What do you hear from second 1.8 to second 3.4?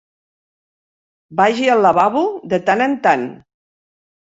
lavabo de tant en tant.